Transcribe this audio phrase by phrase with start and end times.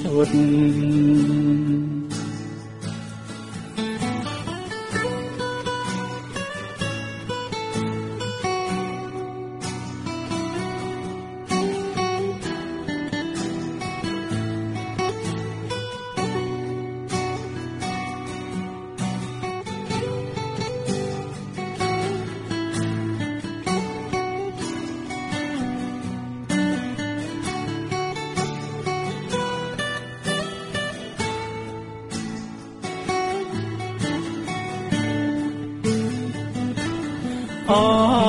[0.00, 1.93] สุด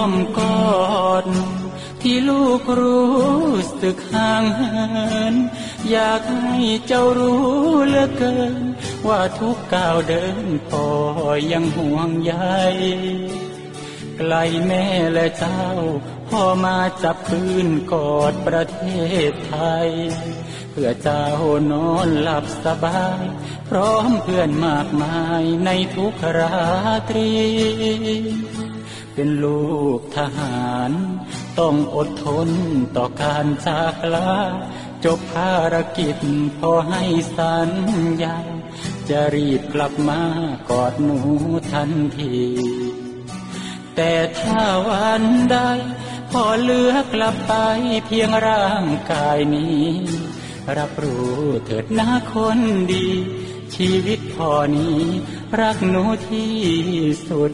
[0.09, 1.25] มกอด
[2.01, 3.15] ที่ลูกรู้
[3.81, 5.35] สึกห่างเหิน
[5.91, 6.57] อยากให้
[6.87, 7.43] เจ้ารู้
[7.87, 8.55] เหลือเกิน
[9.07, 10.87] ว่าทุกก้าวเดินพ่อ
[11.51, 12.33] ยังห่วงใย
[14.17, 14.33] ไกล
[14.67, 15.63] แม่และเจ้า
[16.29, 18.81] พ่อมาจับปืนกอดประเท
[19.29, 19.55] ศไท
[19.87, 19.89] ย
[20.71, 21.25] เพื่อเจ้า
[21.71, 23.23] นอนหลับสบาย
[23.69, 26.55] พร้อมเพื่อนมากมายในทุกรา
[27.09, 27.31] ตรี
[29.17, 29.65] เป็นลู
[29.97, 30.91] กทหาร
[31.59, 32.49] ต้องอดทน
[32.95, 34.33] ต่อการจากลา
[35.05, 36.17] จบภารกิจ
[36.59, 37.03] พอให้
[37.37, 37.69] สัญ
[38.23, 38.37] ญา
[39.09, 40.21] จะรีบกลับมา
[40.69, 41.19] กอดหนู
[41.71, 42.35] ทันที
[43.95, 45.57] แต่ถ้าวันใด
[46.31, 47.53] พอเลือกลับไป
[48.05, 49.85] เพียงร่างกายนี้
[50.77, 51.35] รับรู้
[51.65, 52.59] เถิดหนะคน
[52.91, 53.07] ดี
[53.75, 54.99] ชีวิตพอนี้
[55.61, 56.53] รักหนูที่
[57.27, 57.53] สุด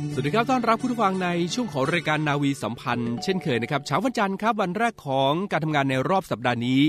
[0.13, 6.81] สวัสดีครับ ต้อนรับผู้ฟังในช่วงของรายการนาวีสัมพันธ์ เช่นเคยนะครับเช้าวันจันทร์ครับวันแรกของการทำงานในรอบสัปดาห์นี้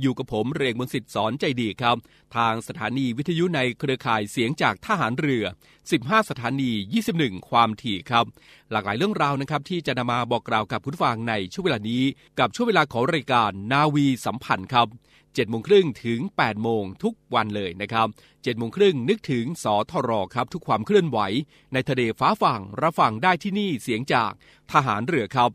[0.00, 1.96] อยู่กับผมเรียงมนสิทธิ์สอนใจดีครับ
[2.36, 5.44] ทางสถานีวิทยุในเครือข่ายเสียงจากทหารเรือ
[5.86, 6.70] 15 สถานี
[7.10, 8.24] 21 ความถี่ครับ
[8.70, 12.02] หลากหลายเรื่องราวนะครับที่จะนำมาบอกกล่าวกับผู้ฟังในช่วงเวลานี้
[12.38, 14.88] กับช่วงเวลาของรายการนาวีสัมพันธ์ครับ
[15.38, 21.18] 7โมงครึ่งถึง 8 โมงทุกวันเลยนะครับ7โมงครึ่งนึกถึงสทรครับ ทุกความเคลื่อนไหว
[21.72, 24.32] ในทะเลฟ้าฝั่งรับฟังได้ที่นี่เสียงจาก
[24.72, 25.50] ทหารเรือครับ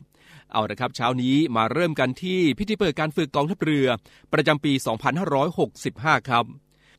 [0.52, 3.88] เอาละครับเช้านี้มาเริ่มกันที่พิธีเปิดการฝึกกองทัพเรือ
[4.34, 4.74] ประจำปี
[5.52, 6.46] 2565 ครับ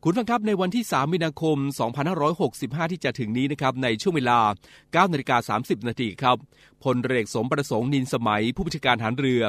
[0.07, 1.57] คุณฟังครับในวันที่ 3 มีนาคม
[2.25, 4.39] 2565 ที่จะถึงนี้นะครับในช่วงเวลา
[5.07, 6.37] 9นาฬิกา30 นาทีครับ
[6.85, 9.43] พลเรือสมประสงค์นินสมัย ผู้บัญชาการฐานเรือ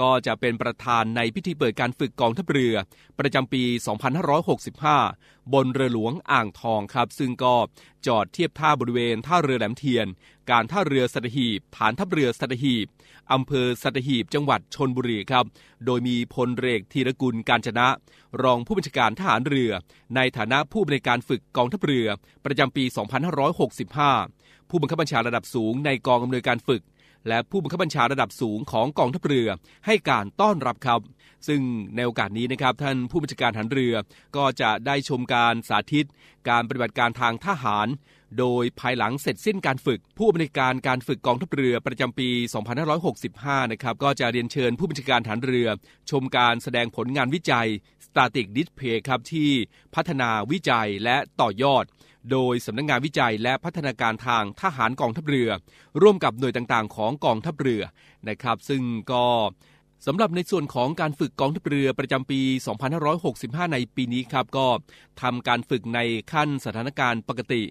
[0.00, 2.74] ก็จะเป็นประธานในพิธีเปิดการฝึกกองทัพเรือ
[3.18, 3.62] ประจำปี
[4.58, 7.54] 2565 บนเรือหลวงอ่างทองครับ ซึ่งก็
[8.06, 10.06] จอดเทียบท่าบริเวณท่าเรือแหลมเทียน
[10.50, 12.86] การท่าเรือสัตหีบ ฐานทัพเรือสัตหีบ
[13.32, 15.44] อำเภอสัตหีบจังหวัดชนบุรีครับ
[15.86, 17.88] โดยมีพลเรือธีรกุลการชนะ
[18.42, 19.70] รองผู้บัญชาการทหารเรือ
[20.16, 22.06] ในฐานะผู้บริการฝึกกองทัพเรือ
[22.44, 22.84] ประจำปี
[23.50, 24.41] 2565
[24.74, 26.82] ผู้บังคับบัญชาระดับสูงในกองอำนวยการฝึก
[27.28, 29.48] และผู้บังคับบัญชาระดับสูงของกองทัพเรือ
[29.86, 31.00] ให้การต้อนรับครับ
[31.48, 31.60] ซึ่ง
[31.96, 33.94] ในโอกาสนี้นะครับท่านผู้บัญชาการฐานเรือ
[34.36, 36.06] ก็จะได้ชมการสาธิต
[36.48, 37.88] การปฏิบัติการทางทหาร
[38.38, 42.28] โดยภายหลังเสร็จสิ้นการฝึก ผู้อำนวยการการฝึกกองทัพเรือประจำปี
[43.00, 45.68] 2565 นะครับก็จะเรียนเชิญผู้บัญชาการฐานเรือ
[46.10, 47.68] ชมการแสดงผลงานวิจัย
[48.06, 49.50] Static Display ครับที่
[49.94, 51.84] พัฒนาวิจัยและต่อยอด
[52.30, 55.50] โดยสำนักงงานวิจัยและพัฒนาการทางทหารกองทัพเรือ
[56.02, 57.82] ร่วมกับหน่วยต่างๆ ของกองทัพเรือ
[58.28, 58.82] นะครับ ซึ่ง
[59.12, 59.24] ก็
[60.06, 62.40] สำหรับในส่วนของการฝึกกองทัพเรือประจำปี
[63.06, 64.66] 2565 ในปีนี้ครับก็
[65.22, 66.00] ทำการฝึกใน
[66.32, 67.62] ขั้นสถานการณ์ปกติ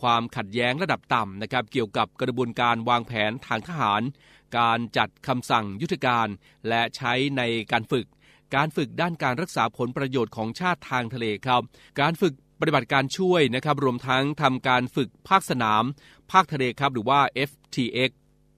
[0.00, 4.02] ความขัดแย้งระดับต่ำนะครับ เกี่ยวกับกระบวนการวางแผนทางทหาร
[4.58, 6.28] การจัดคำสั่งยุทธการ
[6.68, 7.42] และใช้ใน
[7.72, 8.06] การฝึก
[8.54, 11.62] การฝึกด้านการรักษาผลประโยชน์ของชาติทางทะเลครับ
[12.00, 15.84] การฝึก ปฏิบัติการช่วยนะครับรวมทั้งทำการฝึกภาคสนาม
[16.32, 18.10] ภาคทะเลครับหรือว่า FTX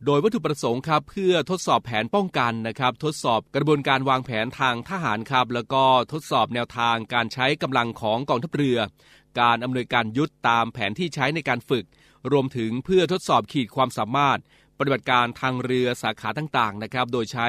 [0.06, 8.78] โดยวัตถุประสงค์ครับเพื่อทดสอบแผนป้องกันนะครับ ทดสอบกระบวนการวางแผนทางทหารครับ แล้วก็ทดสอบแนวทางการใช้กำลังของกองทัพเรือ
[9.40, 11.84] การอำนวยการยุทธตามแผนที่ใช้ในการฝึก
[12.32, 14.38] รวมถึงเพื่อทดสอบขีดความสามารถ
[14.78, 17.48] ปฏิบัติการทางเรือสาขาต่างๆนะครับ โดยใช้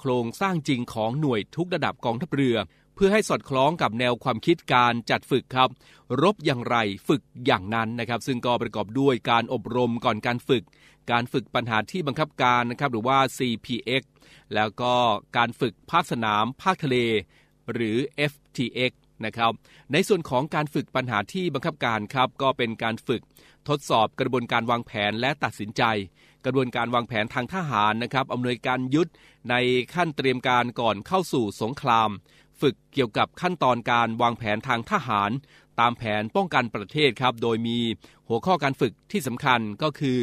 [0.00, 2.56] โครงสร้างจริงของหน่วยทุกระดับกองทัพเรือ
[3.02, 5.68] พื่อให้สอดคล้องกับแนวความคิดการจัดฝึกครับ
[6.22, 6.76] รบอย่างไร
[7.08, 10.64] ฝึกอย่างนั้นนะครับ ซึ่งก็ประกอบด้วยการอบรมก่อนการฝึก
[11.12, 14.02] การฝึกปัญหาที่บังคับการนะครับหรือว่า CPX
[14.54, 14.94] แล้วก็
[15.36, 16.96] การฝึกภาคสนามภาคทะเล
[17.72, 17.96] หรือ
[18.30, 18.92] FTX
[19.24, 19.52] นะครับ
[19.92, 23.22] ในส่วนของการฝึกปัญหาที่บังคับการครับ ก็เป็นการฝึก
[23.68, 25.82] ทดสอบกระบวนการวางแผนและตัดสินใจ
[26.44, 29.10] กระบวนการวางแผนทางทหารนะครับอำนวยการยุทธ
[29.50, 29.54] ใน
[29.94, 32.10] ขั้นเตรียมการก่อนเข้าสู่สงคราม
[32.60, 35.30] ฝึกเกี่ยวกับขั้นตอนการวางแผนทางทหาร
[35.80, 37.78] ตามแผนป้องกันประเทศครับ โดยมี
[38.28, 40.18] หัวข้อการฝึกที่สำคัญก็คือ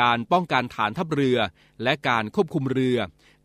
[0.00, 1.38] การป้องกันฐานทัพเรือ
[1.82, 2.98] และการควบคุมเรือ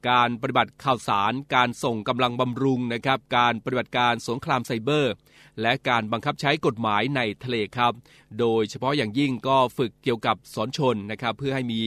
[0.10, 5.14] การปฏิบัติข่าวสาร การส่งกำลังบำรุงนะครับ การปฏิบัติการสงครามไซเบอร์
[5.62, 7.94] และการบังคับใช้กฎหมายในทะเลครับ
[8.40, 11.82] โดยเฉพาะอย่างยิ่งก็ฝึกเกี่ยวกับสอนชนนะครับ เพื่อให้มี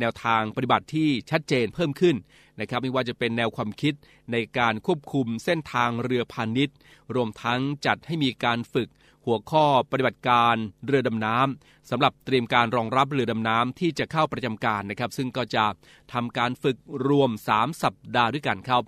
[0.00, 2.16] แนวทางปฏิบัติที่ชัดเจนเพิ่มขึ้น
[2.60, 3.94] นะครับไม่ว่าจะเป็นแนวความคิด
[4.32, 6.76] ในการควบคุมเส้นทางเรือพาณิชย์
[7.14, 8.88] รวมทั้งจัดให้มีการฝึก
[9.26, 15.64] หัวข้อปฏิบัติการเรือดำน้ำสำหรับเตรียมการรองรับเรือดำน้ำที่จะเข้าประจำการนะครับ ซึ่งก็จะ
[16.12, 16.76] ทำการฝึก
[17.08, 18.82] รวม 3 สัปดาห์ด้วยกันครับ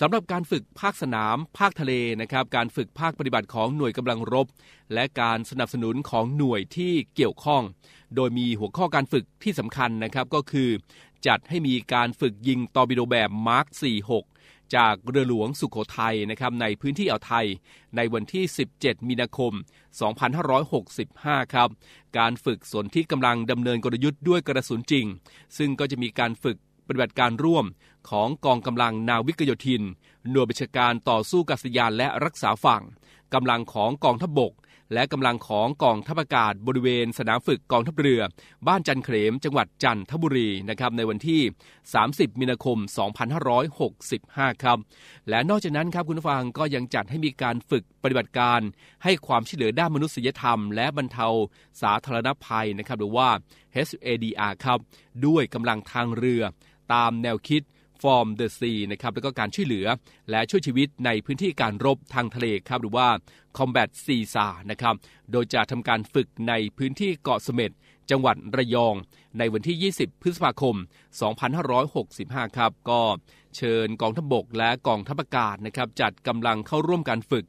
[0.00, 4.46] สำหรับการฝึกภาคสนาม ภาคทะเลนะครับ การฝึกภาคปฏิบัติของหน่วยกำลังรบ
[4.94, 7.62] และการสนับสนุนของหน่วยที่เกี่ยวข้อง
[8.16, 10.70] โดยมีหัวข้อการฝึกที่สำคัญนะครับก็คือ
[11.26, 13.66] จัดให้มีการฝึกยิงตอร์ปิโดแบบมาร์ค
[14.20, 17.46] 46 จากเรือหลวงสุขโขทัยนะครับในพื้นที่อ่าวไทย
[17.96, 18.44] ในวันที่
[18.76, 19.52] 17 มีนาคม
[20.72, 21.68] 2565 ครับ
[22.18, 25.06] การฝึกสนที่กำลังดำเนินกลยุทธ์ด้วยกระสุนจริง
[25.58, 27.66] ซึ่งก็จะมีการฝึกปฏิบัติการร่วม
[28.10, 29.82] ของกองกำลังนาวิกโยธิน
[30.30, 32.82] หน่วยบัญชาการต่อสู้กัษยานและรักษาฝั่ง
[33.34, 34.52] กำลังของกองทัพบบก
[34.94, 38.20] และกำลังของกองทัพอากาศบริเวณสนามฝึกกองทัพเรือ
[38.66, 41.40] บ้านจันเขมจังหวัดจันทบุรีนะครับในวันที่
[41.90, 42.78] 30 มีนาคม
[43.70, 44.78] 2565 ครับ
[45.28, 48.60] และนอกจากนั้นครับคุณผู้ฟังก็ยังจัดให้มีการฝึกปฏิบัติการ
[49.04, 51.28] ให้ความช่วยเหลือด้านมนุษยธรรม และบรรเทา
[51.82, 53.28] สาธารณภัยนะครับหรือว่า
[53.74, 54.78] HADR ครับ
[55.26, 56.42] ด้วยกำลังทางเรือ
[56.92, 57.62] ตามแนวคิด
[58.00, 59.86] From the Sea นะครับแล้วก็การช่วยเหลือ
[60.30, 63.08] และช่วยชีวิตในพื้นที่การรบทางทะเลครับหรือว่า
[63.56, 64.94] Combat CSA นะครับ
[65.32, 67.70] โดยจะทำการฝึกในพื้นที่เกาะเสม็ด
[68.10, 68.94] จังหวัดระยอง
[69.38, 70.76] ในวันที่ 20 พฤษภาคม
[71.70, 73.00] 2565 ครับ ก็
[73.56, 77.44] เชิญกองทัพบกและกองทัพอากาศนะครับจัดกำลังเข้าร่วมการฝึก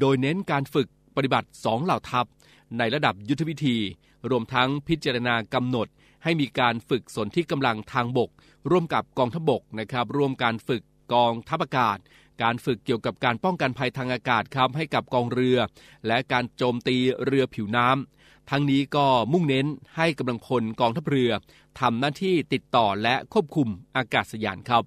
[0.00, 2.26] โดยเน้นการฝึกปฏิบัติ 2 เหล่าทัพ
[2.78, 3.76] ในระดับยุทธวิธี
[4.30, 5.86] รวมทั้งพิจารณากำหนด
[6.22, 8.30] ให้มีการฝึกสนที่กำลังทางบก
[8.70, 10.82] ร่วมกับกองทัพบกนะครับร่วมการฝึก
[11.14, 11.98] กองทัพอากาศ
[12.42, 15.58] การฝึกเกี่ยวกับการป้องกันภัยทางอากาศครับให้กับกองเรือ
[16.06, 21.30] และการโจมตีเรือผิวน้ำทั้งนี้ก็มุ่งเน้นให้กำลังพลกองทัพเรือ
[21.80, 24.84] ทำหน้าที่ติดต่อและควบคุมอากาศยานครับ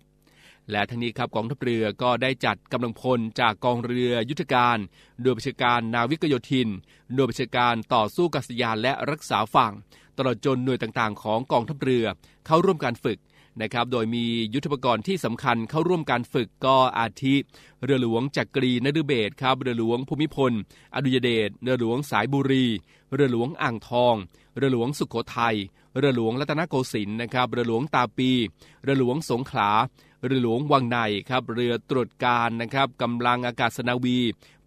[0.72, 4.78] และทั้งนี้ครับกองทัพเรือก็ได้จัดกำลังพลจากกองเรือยุทธการ
[5.22, 6.70] โดยบัญชาการนาวิกโยธิน
[7.14, 9.74] โดยบัญชาการต่อสู้กัษยานและรักษาฝั่ง
[10.18, 12.06] ตลอดจนหน่วยต่างๆ ของกองทัพเรือ
[12.46, 13.20] เข้าร่วมการฝึก
[13.62, 17.36] นะครับโดยมียุทธปกรณ์ที่สำคัญเข้าร่วมการฝึกก็อาทิ
[17.84, 20.52] เรือหลวงจักรีนฤเบศครับเรือหลวงภูมิพล
[20.96, 22.66] อดุยเดชเรือหลวงสายบุรี
[23.14, 24.16] เรือหลวงอ่างทอง
[24.58, 25.56] เรือหลวงสุขโขทัย
[25.98, 28.32] เรือหลวงรัตนโกสินทร์นะครับเรือหลวงตาปี
[28.84, 29.70] เรือหลวงสงขลา
[30.26, 30.98] เรือหลวงวังใน
[31.30, 34.18] ครับเรือตรวจการนะครับกำลังอากาศนาวี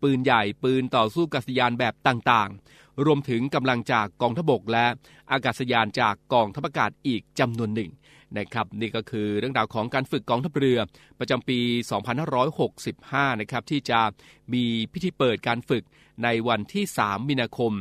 [0.02, 4.86] ปืนใหญ่ปืนต่อสู้กัษยานแบบต่างๆ รวมถึงกำลังจากกองทบกและ
[5.32, 7.90] อากาศยานจากกองทัพอากาศอีกจำนวนหนึ่ง
[8.38, 10.78] นะครับนี่ก็คือเรื่องราวของการฝึกกองทัพเรือ
[11.18, 11.58] ประจำปี
[12.46, 14.00] 2565 นะครับที่จะ
[14.52, 15.84] มีพิธีเปิดการฝึก
[16.24, 17.72] ในวันที่ 3 มีนาคม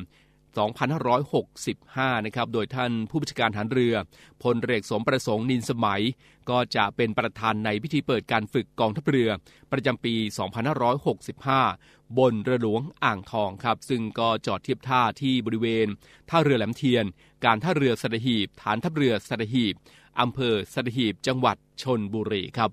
[0.63, 3.95] 2565 นะครับ โดยท่านผู้บัญชาการฐานเรือ
[4.43, 6.01] พลเรือสมประสงค์นินสมัย
[6.49, 9.29] ก็จะเป็นประธานในพิธีเปิดการฝึกกองทัพเรือ
[9.71, 10.15] ประจำปี
[10.95, 15.87] 2565 บนเรือหลวงอ่างทองครับ ซึ่งก็จอดเทียบท่าที่บริเวณ
[16.29, 17.05] ท่าเรือแหลมเทียน
[17.45, 19.73] การท่าเรือสัตหีบ ฐานทัพเรือสัตหีบ
[20.19, 22.71] อำเภอสัตหีบ จังหวัดชนบุรีครับ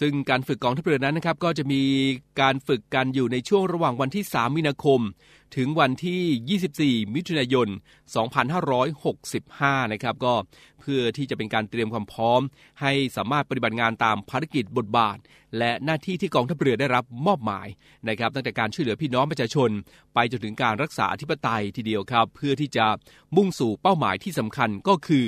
[0.00, 1.82] ซึ่งการฝึกกองทัพเรือนั้นนะครับก็จะมี
[2.40, 5.00] การฝึกกันอยู่ในช่วงระหว่างวันที่ 3 มีนาคม
[5.56, 7.68] ถึงวันที่ 24 มิถุนายน
[9.04, 10.34] 2565 นะครับ ก็
[10.80, 12.40] เพื่อที่จะเป็นการเตรียมความพร้อม
[12.80, 15.18] ให้สามารถปฏิบัติงานตามภารกิจบทบาท
[15.58, 17.68] และหน้าที่ที่กองทัพเรือได้รับมอบหมาย
[18.08, 19.70] นะครับ ตั้งแต่การช่วยเหลือพี่น้องประชาชน
[20.14, 22.86] ไปจนถึงการรักษาอธิปไตยทีเดียวครับ เพื่อที่จะ
[23.36, 25.26] มุ่งสู่เป้าหมายที่สำคัญก็คือ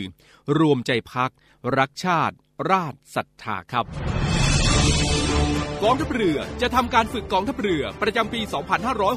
[0.59, 1.31] รวมใจพัก
[1.79, 2.35] รักชาติ
[2.71, 3.87] ราชศรัทธาครับ
[5.85, 8.41] กองทัพเรือจะทำการฝึกกองทัพเรือประจำปี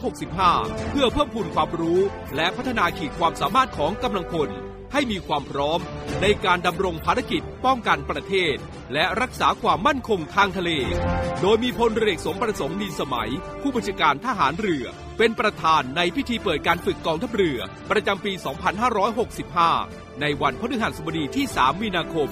[0.07, 1.99] 2565 เพื่อเพิ่มพูนความรู้
[2.35, 4.49] และพัฒนาขีดความสามารถของกำลังพล
[4.93, 5.79] ให้มีความพร้อม
[6.21, 8.55] ในการดำรงภารกิจป้องกันประเทศ
[8.93, 10.71] และรักษาความมั่นคงทางทะเล
[11.41, 14.85] โดยมีพลเรือสมประสงค์นินสมัย ผู้บัญชาการทหารเรือ
[15.17, 17.59] เป็นประธานในพิธีเปิดการฝึกกองทัพเรือ
[17.91, 18.33] ประจำปี
[19.65, 22.29] 2565 ในวันพฤหัสบดีที่ 3 มีนาคม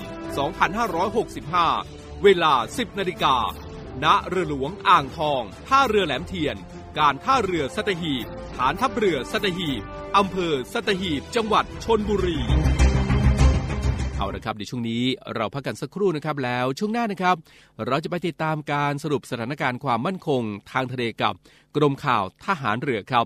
[1.29, 3.36] 2565 เวลา 10 นาฬิกา
[4.03, 6.55] ณเรือหลวงอ่างทอง ท่าเรือแหลมเทียน
[7.00, 9.81] การท่าเรือสัตหีบ ฐานทัพเรือสัตหีบ
[10.17, 12.39] อำเภอสัตหีบ จังหวัดชนบุรี
[14.17, 15.03] เอาละครับในช่วงนี้
[15.36, 17.36] เราพักกันสักครู่นะครับแล้วช่วงหน้านะครับ
[17.88, 20.41] เราจะไปติดตามการสรุปสถานการณ์ความมั่นคง
[20.72, 21.34] ทางทะเลกับ
[21.75, 23.25] กรมข่าวทหารเรือครับับ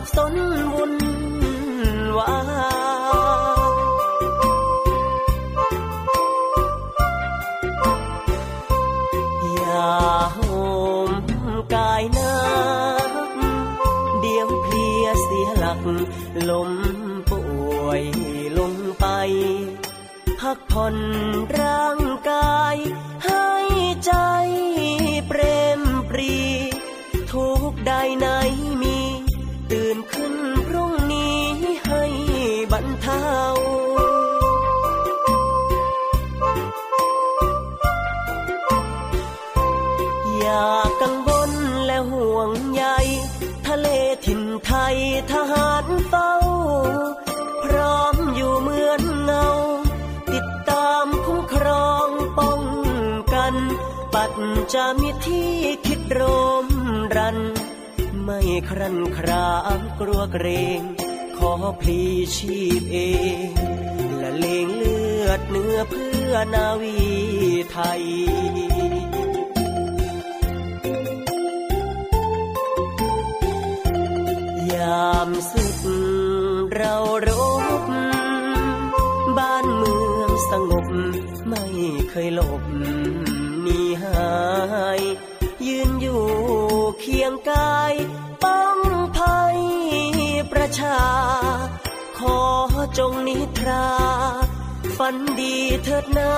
[0.00, 0.34] สับสน
[0.74, 0.94] วุ่น
[2.18, 2.32] วา
[2.68, 2.69] ย
[54.14, 54.32] ปัด
[54.74, 55.50] จะมีที่
[55.86, 56.20] คิดร
[56.64, 56.66] ม
[57.16, 57.38] รัน
[58.22, 60.46] ไม่ครันครามกลัวเกร
[60.78, 60.80] ง
[61.36, 62.02] ขอพลี
[62.36, 62.98] ชีพเอ
[63.46, 63.50] ง
[64.18, 66.98] และเลงเลือดเนื้อเพื่อนาวี
[67.72, 68.04] ไทย
[74.72, 75.78] ยามสึก
[76.74, 77.28] เราร
[77.82, 77.84] บ
[79.38, 80.86] บ้านเมืองสงบ
[81.48, 81.64] ไม่
[82.10, 82.62] เคยหลบ
[92.98, 93.86] จงนิทรา
[94.96, 96.32] ฝันดีเถิดนา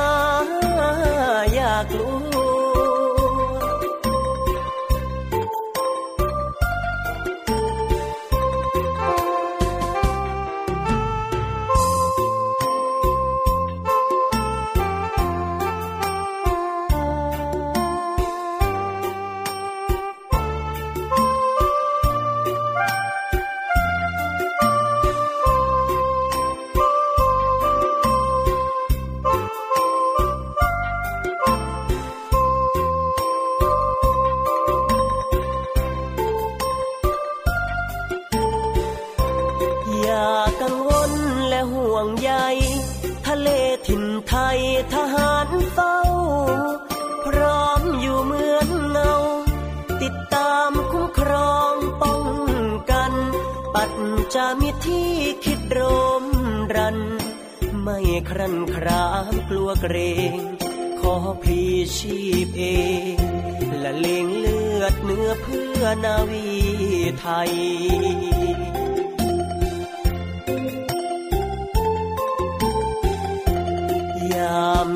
[1.55, 2.22] อยากรู้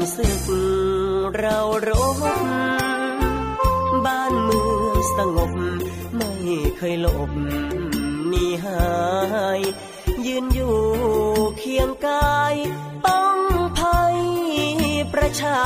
[0.07, 0.43] ามสึก
[1.39, 1.59] เรา
[1.89, 2.17] รบ
[4.05, 5.53] บ้านเมืองสงบ
[6.17, 6.31] ไม่
[6.77, 7.31] เคยหลบ
[8.31, 8.87] นีหา
[9.59, 9.61] ย
[10.27, 10.77] ยืนอยู่
[11.59, 12.55] เคียงกาย
[13.05, 13.39] ป้อง
[13.79, 14.19] ภัย
[15.13, 15.61] ประชา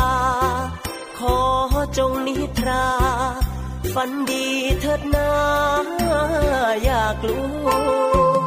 [1.18, 1.38] ขอ
[1.98, 2.88] จงนิทรา
[3.94, 4.46] ฝันดี
[4.80, 5.30] เถิดนา
[6.84, 8.39] อยากรู้วั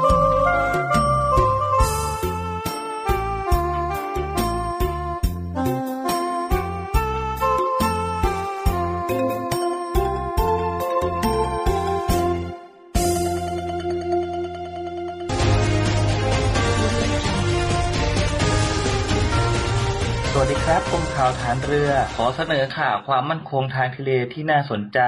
[20.67, 24.99] ครับกรมข่าวฐานเรือ ขอเสนอข่าวความมั่นคงทางทะเลที่น่าสนใจ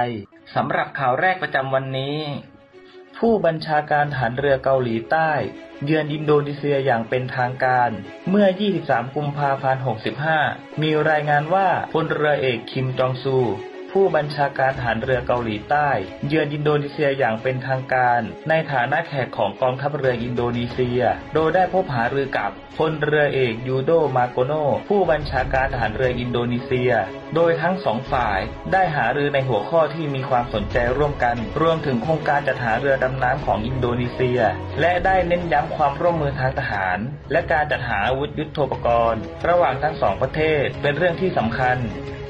[0.55, 2.19] สำหรับข่าวแรกประจำวันนี้
[3.17, 5.31] ผู้บัญชาการฐานเรือเกาหลีใต้
[5.83, 7.89] เยือนอินโดนีเซียอย่างเป็นทางการ
[8.29, 8.47] เมื่อ
[8.81, 9.83] 23 กุมภาพันธ์
[10.31, 13.37] 65 มีรายงานว่าพลเรือเอกคิมจองซู
[13.99, 15.89] ผู้บัญชาการฐานเรือเกาหลีใต้
[16.27, 21.01] เยือนอินโดนีเซียอย่างเป็นทางการ ในฐานะแขกของกองทัพเรืออินโดนีเซีย
[21.33, 24.53] โดยได้พบหารือกับพลเรือเอกยูโดมาโกโน
[24.89, 26.91] ผู้บัญชาการทหารเรืออินโดนีเซีย
[27.35, 28.39] โดยทั้งสองฝ่าย
[28.71, 34.39] ได้หารือในหัวข้อที่มีความสนใจร่วมกัน รวมถึงโครงการจัดหาเรือดำน้ำของอินโดนีเซีย
[34.81, 36.97] และได้เน้นย้ำความร่วมมือทางทหาร
[37.31, 41.79] และการจัดหาอาวุธยุโทโธปกรณ์ ระหว่างทั้งสองประเทศเป็นเรื่องที่สำคัญ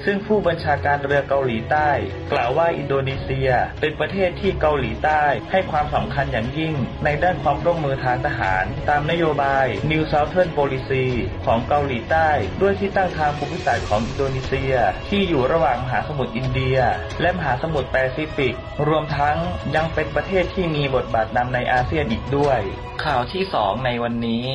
[0.06, 1.90] ซึ่งผู้บัญชาการเรือเกาหลีใต้
[2.32, 3.50] กล่าวว่าอินโดนีเซีย
[3.82, 11.06] เป็นประเทศที่เกาหลีใต้ให้ความสำคัญอย่างยิ่ง ในด้านความร่วมมือทางทหาร ตามนโยบาย New Southern Policy
[11.46, 12.30] ของเกาหลีใต้
[12.62, 14.74] ด้วยที่ตั้งทางภูมิศาสตร์ของอินโดนีเซีย
[15.10, 16.78] ที่อยู่ระหว่างมหาสมุทรอินเดีย
[17.22, 18.56] และมหาสมุทรแปซิฟิก
[18.88, 19.38] รวมทั้ง
[19.76, 22.60] ยังเป็นประเทศที่มีบทบาทนำในอาเซียนอีกด้วย
[23.04, 24.48] ข่าวที่สองในวันนี้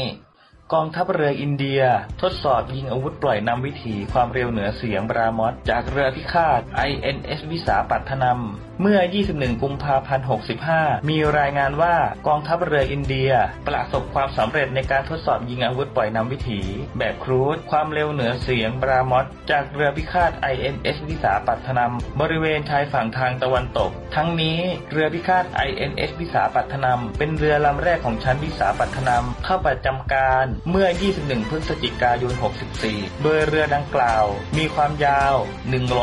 [0.75, 1.83] กองทัพเรืออินเดีย
[2.23, 10.27] ทดสอบยิงอาวุธปล่อยนำวิถีความเร็วเหนือเสียงบรามอสจากเรือพิฆาต INS วิสาปัตนำ เมื่อ 21 กุมภาพันธ์
[10.67, 11.95] 65 มีรายงานว่า
[12.27, 13.31] กองทัพเรืออินเดีย
[13.69, 16.61] ประสบความสำเร็จในการทดสอบยิงอาวุธปล่อยนำวิถี
[16.99, 24.59] แบบครูซความเร็วเหนือเสียงบรามอสจากเรือพิฆาต INS วิสาปัทนำบริเวณชายฝั่งทางตะวันตก ทั้งนี้
[24.91, 30.89] เรือพิฆาต INS วิสาปัทนำเป็นเรือลำแรกของชั้นวิสาปัทนำเข้าประจำการเมื่อ
[31.19, 32.33] 21 พฤศจิกายน
[32.79, 34.25] 64 โดยเรือดังกล่าว
[34.59, 35.35] มีความยาว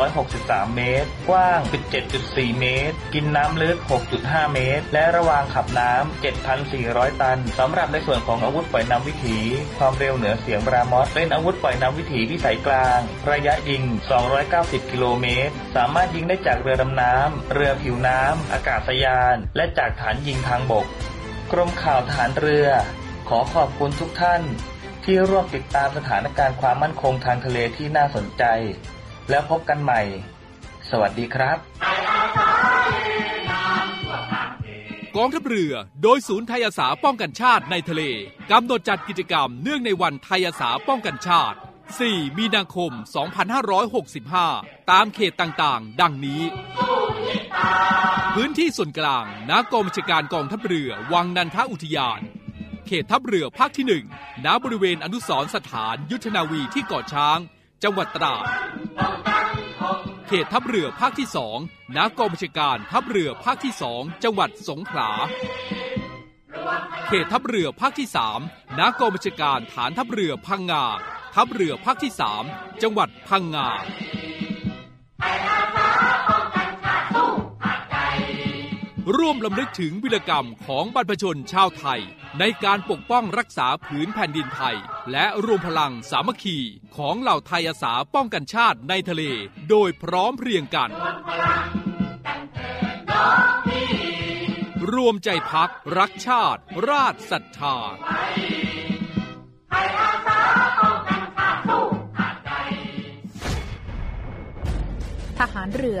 [0.04, 1.60] 163 เมตร กว้าง
[2.10, 2.67] 17.4 เมตร
[3.14, 3.76] กินน้ำลึก
[4.14, 6.22] 6.5 เมตร และระวางขับน้ำ
[6.56, 9.38] 7,400 ตันสำหรับในส่วนของอาวุธปล่อยนำวิถี
[9.78, 13.00] ความเร็วเหนือเสียงบรามอสเป็นอาวุธปล่อยนำวิถีพิสัยกลาง
[13.30, 13.82] ระยะยิง
[14.38, 20.86] 290 กิโลเมตร สามารถยิงได้จากเรือดำน้ำ เรือผิวน้ำ อากาศยาน และจากฐานยิงทางบก
[21.52, 22.68] กรมข่าวฐานเรือ
[23.28, 24.42] ขอขอบคุณทุกท่าน
[25.04, 28.44] ที่ร่วมติดตามสถานการณ์ความมั่นคงทางทะเลที่น่าสนใจ
[29.30, 30.02] แล้วพบกันใหม่
[30.90, 31.58] สวัสดีครับ
[35.20, 38.02] กองทัพเรือ โดยศูนย์ไทยอาสาป้องกันชาติในทะเล
[38.50, 41.58] กำหนดจัดกิจกรรมเนื่องในวันไทยอาสาป้องกันชาติ
[41.96, 42.92] 4 มีนาคม
[44.10, 46.42] 2565 ตามเขตต่างๆ ดังนี้
[48.34, 52.20] พื้นที่ส่วนกลางณกองบัญชาการกองทัพเรือ วังนันทอุทยาน
[52.86, 57.38] เขตทัพเรือภาคที่ 1 ณ บริเวณอนุสรสถานยุทธนาวีที่เกาะช้าง
[57.82, 58.44] จังหวัดตราด
[60.30, 61.58] เขตทัพเรือภาคที่สอง
[61.96, 65.10] ณกองบัญชาการทัพเรือภาคที่สองจังหวัดสงขลา
[67.06, 68.40] เขตทัพเรือภาคที่สาม
[68.78, 70.84] ณกองบัญชาการฐานทัพเรือพังงา
[71.34, 72.44] ทัพเรือภาคที่สาม
[72.82, 73.68] จังหวัดพังงา
[79.16, 82.00] ร่วมลำลึกถึงวิรกรรมของบรรพชนชาวไทย
[82.38, 84.76] ในการปกป้องรักษาผืนแผ่นดินไทย
[85.12, 86.58] และรวมพลังสามัคคี
[86.96, 89.22] ของเหล่าไทยอาสาป้องกันชาติในทะเล
[89.70, 90.90] โดยพร้อมเพรียงกัน
[94.92, 97.76] รวมใจพักรักชาติ ราชศรัทธา
[105.38, 106.00] ทหารเรือ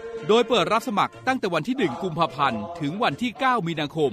[0.27, 4.11] โดยเปิดรับสมัครตั้งแต่วันที่ 1 กุมภาพันธ์ ถึงวันที่ 9 มีนาคม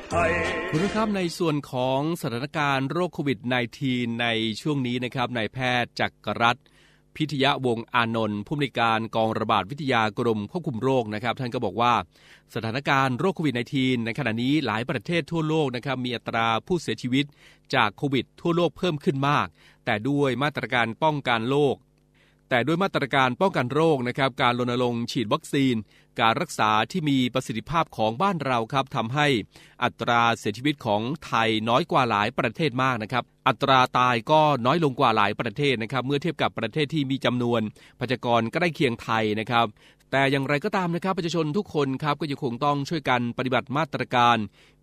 [0.06, 0.32] ไทย
[0.70, 3.42] คุณผู้ชมในส่วนของสถานการณ์โรคโควิด
[3.84, 4.26] -19 ใน
[4.60, 6.56] ช่วงนี้นะครับนายแพทย์จักรรัต
[7.16, 11.94] พิทยะวงอานนท์ผู้อำนวยการกองระบาดวิทยากรมควบคุมโรคนะครับ ท่านก็บอกว่า
[12.54, 17.24] สถานการณ์โรคโควิด -19 ในขณะนี้หลายประเทศทั่วโลกนะครับมีอัตราผู้เสียชีวิต
[17.74, 19.46] จากโควิด ทั่วโลกเพิ่มขึ้นมาก
[19.84, 21.76] แต่ด้วยมาตรการป้องกันโรค
[22.48, 25.74] แต่ด้วยมาตรการป้องกันโรคนะครับ การรณรงค์ฉีดวัคซีน
[26.20, 29.26] การรักษาที่มีประสิทธิภาพของบ้านเราครับทำให้
[29.84, 37.60] อัตราเสียชีวิตของไทยน้อยกว่าหลายประเทศมากนะครับ อัตราตายก็น้อยลงกว่าหลายประเทศนะครับ เมื่อเทียบกับประเทศที่มีจำนวน
[38.00, 39.66] ประชากรใกล้เคียงไทยนะครับ
[40.12, 44.36] แต่อย่างไรก็ตามนะครับ ประชาชนทุกคนครับก็ยังคงต้องช่วยกันปฏิบัติมาตรการ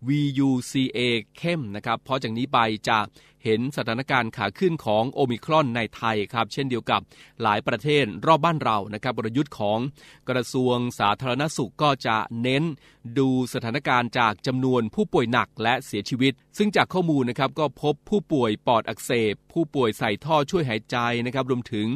[0.08, 0.98] VUCA
[1.38, 2.98] เข้มนะครับ เพราะจากนี้ไปจะ
[3.46, 7.00] เห็นสถานการณ์ขาขึ้นของโอมิครอนในไทยครับเช่นเดียวกับ
[7.42, 9.78] หลายประเทศรอบบ้านเรานะครับกลยุทธ์ของ
[10.30, 12.62] กระทรวงสาธารณสุขก็จะเน้น
[13.18, 21.86] ดูสถานการณ์จากจำนวนผู้ป่วยหนักและเสียชีวิต ซึ่งจากข้อมูลนะครับก็พบผู้ป่วยปอดอักเสบ ผู้ป่วยใส่ท่อช่วยหายใจนะครับรวมถึง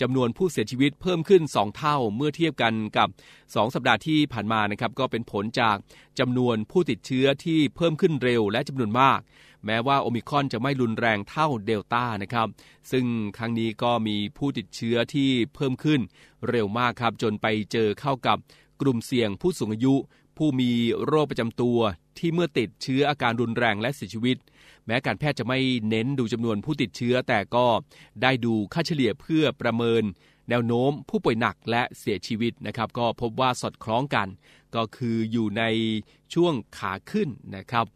[0.00, 3.08] จำนวนผู้เสียชีวิตเพิ่มขึ้น 2 เท่าเมื่อเทียบกันกับ
[3.40, 5.76] 2 สัปดาห์ที่ผ่านมานะครับก็เป็นผลจาก
[6.20, 9.20] จำนวนผู้ติดเชื้อที่เพิ่มขึ้นเร็วและจำนวนมาก
[9.66, 12.48] แม้ว่าโอมิครอนจะไม่รุนแรงเท่าเดลต้านะครับ
[12.90, 13.04] ซึ่ง
[13.36, 16.00] ครั้งนี้ก็มีผู้ติดเชื้อที่เพิ่มขึ้น
[16.48, 18.36] เร็วมากครับ จนไปเจอเข้ากับ
[18.80, 19.94] กลุ่มเสี่ยงผู้สูงอายุ
[20.36, 20.70] ผู้มี
[21.06, 21.78] โรคประจำตัว
[22.18, 24.36] ที่เมื่อติดเชื้ออาการรุนแรงและเสียชีวิต
[24.86, 27.66] แม้การแพทย์จะไม่เน้นดูจำนวนผู้ติดเชื้อแต่ก็
[28.22, 30.02] ได้ดูค่าเฉลี่ยเพื่อประเมิน
[30.50, 34.28] แนวโน้มผู้ป่วยหนักและเสียชีวิตนะครับ ก็พบว่าสอดคล้องกัน
[34.74, 35.62] ก็คืออยู่ใน
[36.34, 37.86] ช่วงขาขึ้นนะครับ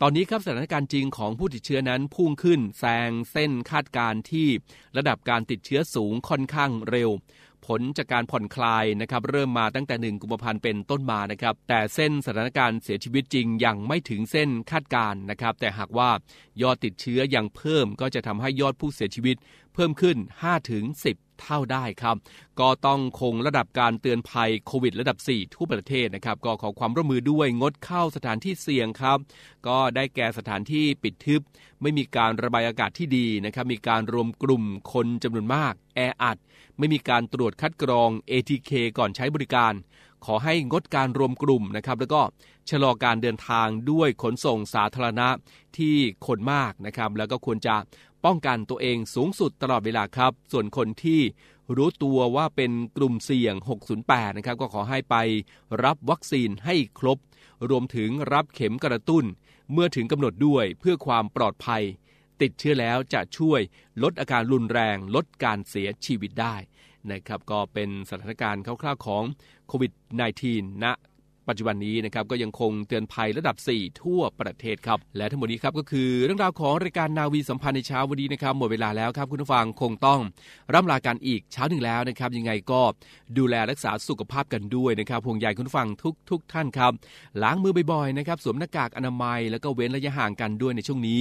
[0.00, 4.48] ตอนนี้ครับสถานการณ์จริงของผู้ติดเชื้อนั้นพุ่งขึ้นแซงเส้นคาดการที่
[4.96, 7.10] ระดับการติดเชื้อสูงค่อนข้างเร็ว
[7.66, 16.10] ผลจากการผ่อนคลายนะครับเริ่มมาตั้งแต่หนึ่งกุมภาพันธ์เป็นต้นมานะครับแต่เส้นสถานการณ์เสียชีวิตจริงยังไม่ถึงเส้นคาดการนะครับ แต่หากว่า
[16.62, 19.36] ยอดติดเชื้อยังเพิ่มก็จะทำให้ยอดผู้เสียชีวิต
[19.74, 20.16] เพิ่มขึ้น
[20.82, 22.16] 5-10เท่าได้ครับ
[22.60, 29.18] ก็ต้องคงระดับการเตือนภัยโควิด ระดับ 4 ทั่วประเทศนะครับ ก็ขอความร่วมมือด้วยงดเข้าสถานที่เสี่ยงครับ
[29.66, 31.40] ก็ได้แก่สถานที่ปิดทึบ
[31.82, 36.36] ไม่มีการระบายอากาศที่ดีนะครับ มีการรวมกลุ่มคนจำนวนมาก แออัด
[36.78, 39.74] ไม่มีการตรวจคัดกรอง ATK ก่อนใช้บริการ
[40.24, 42.20] ขอให้งดการรวมกลุ่มนะครับ แล้วก็
[42.70, 45.28] ชะลอการเดินทางด้วยขนส่งสาธารณะ
[45.78, 45.94] ที่
[46.26, 47.74] คนมากนะครับ แล้วก็ควรจะ
[48.24, 51.20] ป้องกันตัวเองสูงสุดตลอดเวลาครับ ส่วนคนที่
[51.76, 53.54] รู้ตัวว่าเป็นกลุ่มเสี่ยง
[53.96, 55.16] 608 นะครับ ก็ขอให้ไป
[55.84, 57.18] รับวัคซีนให้ครบ
[57.70, 59.24] รวมถึงรับเข็มกระตุ้น
[59.72, 61.82] เมื่อถึงกำหนดด้วยเพื่อความปลอดภัย
[62.42, 63.60] ติดเชื้อแล้วจะช่วย
[64.02, 66.56] ลดอาการรุนแรง ลดการเสียชีวิตได้
[67.10, 69.22] นะครับ ก็เป็นสถานการณ์คร่าวๆของ
[69.68, 69.92] โควิด
[70.38, 70.86] -19 ณ
[71.48, 80.20] ปัจจุบันนี้นะครับก็ยังคงเตือนภัยระดับ 4 ทั่วประเทศครับ และทั้งหมดนี้ครับก็คือเรื่องราวของรายการนาวีสัมพันธ์ในเช้าวันนี้นะครับหมดเวลาแล้วครับคุณผู้ฟังคงต้อง
[80.74, 82.82] ร่ำลากันอีกเช้าหนึ่งแล้วนะครับยังไงก็
[83.38, 86.92] ดูแลรักษาสุขภาพกันด้วยนะครับห่วงใยคุณผู้ฟังทุกทุกท่านครับ
[87.42, 91.20] ล้างมือบ่อยๆนะครับสวมหน้ากากอนามัย แล้วก็เว้นระยะห่างกันด้วยในช่วงนี้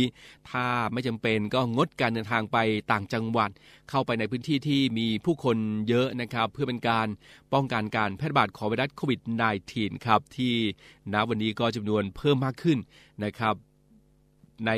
[0.49, 2.57] ถ้าไม่จำเป็นก็งดการเดินทางไป
[2.91, 3.49] ต่างจังหวัด
[3.89, 5.57] เข้าไปในพื้นที่ที่มีผู้คน
[5.89, 7.07] เยอะนะครับ เพื่อเป็นการ
[7.53, 9.19] ป้องกันการแพร่ระบาดของไวรัสโควิด
[9.63, 10.53] -19 ครับ ที่
[11.13, 12.77] ณวันนี้ก็จำนวนเพิ่มมากขึ้น
[13.23, 13.55] นะครับ
[14.67, 14.71] ใน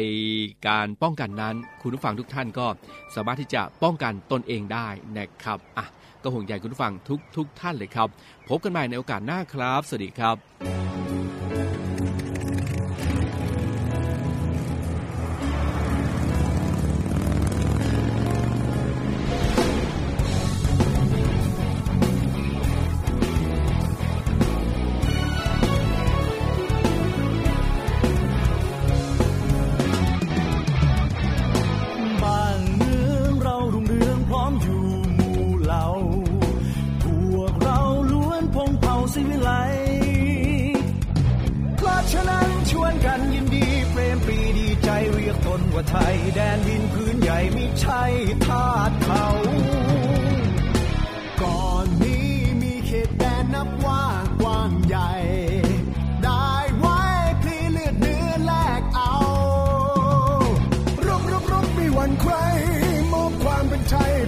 [0.68, 2.68] การป้องกันนั้นคุณผู้ฟังทุกท่านก็
[3.16, 4.88] สามารถที่จะป้องกันตนเองได้
[5.18, 5.86] นะครับอะ
[6.22, 8.08] ก็ห่วงใยคุณผู้ฟังทุกทุกท่านเลยครับ
[8.48, 10.85] พบกันใหม่ในโอกาสหน้าครับ สวัสดีครับ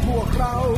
[0.05, 0.76] มอบ